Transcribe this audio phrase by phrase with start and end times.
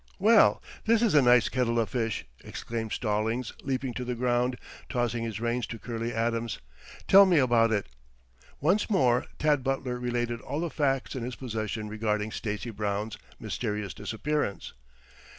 [0.17, 4.57] "Well, this is a nice kettle of fish!" exclaimed Stallings, leaping to the ground,
[4.89, 6.57] tossing his reins to Curley Adams.
[7.07, 7.85] "Tell me about it."
[8.59, 13.93] Once more Tad Butler related all the facts in his possession regarding Stacy Brown's mysterious
[13.93, 14.73] disappearance.